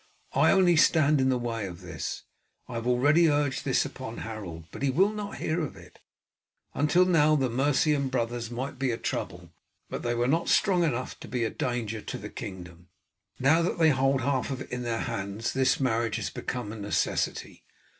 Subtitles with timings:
[0.33, 2.23] I only stand in the way of this.
[2.67, 5.99] I have already urged this upon Harold, but he will not hear of it.
[6.73, 9.51] Until now the Mercian brothers might be a trouble,
[9.91, 12.89] but they were not strong enough to be a danger to the kingdom.
[13.39, 16.77] Now that they hold half of it in their hands this marriage has become a
[16.77, 17.63] necessity.